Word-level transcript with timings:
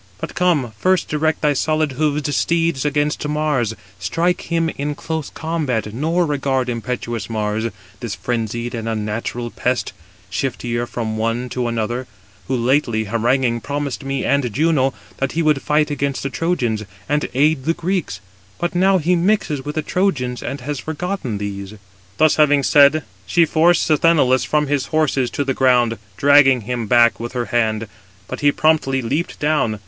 But 0.19 0.33
come, 0.33 0.71
first 0.79 1.09
direct 1.09 1.41
thy 1.41 1.53
solid 1.53 1.91
hoofed 1.91 2.33
steeds 2.33 2.85
against 2.85 3.27
Mars, 3.27 3.75
strike 3.99 4.41
him 4.51 4.69
in 4.75 4.95
close 4.95 5.29
combat, 5.29 5.93
nor 5.93 6.25
regard 6.25 6.69
impetuous 6.69 7.29
Mars, 7.29 7.65
this 7.99 8.15
frenzied 8.15 8.73
and 8.73 8.89
unnatural 8.89 9.51
pest, 9.51 9.93
shifter 10.31 10.87
from 10.87 11.17
one 11.17 11.49
to 11.49 11.67
another; 11.67 12.07
who 12.47 12.55
lately 12.55 13.03
haranguing 13.03 13.61
promised 13.61 14.03
me 14.03 14.25
and 14.25 14.51
Juno, 14.51 14.95
that 15.17 15.33
he 15.33 15.43
would 15.43 15.61
fight 15.61 15.91
against 15.91 16.23
the 16.23 16.31
Trojans, 16.31 16.83
and 17.07 17.29
aid 17.35 17.65
the 17.65 17.75
Greeks; 17.75 18.21
but 18.57 18.73
now 18.73 18.97
he 18.97 19.15
mixes 19.15 19.63
with 19.63 19.75
the 19.75 19.83
Trojans, 19.83 20.41
and 20.41 20.61
has 20.61 20.79
forgotten 20.79 21.37
these." 21.37 21.75
Thus 22.17 22.37
having 22.37 22.63
said, 22.63 23.03
she 23.27 23.45
forced 23.45 23.83
Sthenelus 23.83 24.45
from 24.45 24.65
his 24.65 24.87
horses 24.87 25.29
to 25.29 25.43
the 25.43 25.53
ground, 25.53 25.99
dragging 26.17 26.61
him 26.61 26.87
back 26.87 27.19
with 27.19 27.33
her 27.33 27.45
hand; 27.53 27.87
but 28.27 28.39
he 28.39 28.51
promptly 28.51 29.03
leaped 29.03 29.37
down. 29.39 29.79